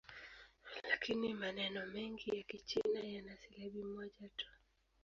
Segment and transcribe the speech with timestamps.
[0.89, 4.45] Lakini maneno mengi ya Kichina yana silabi moja tu.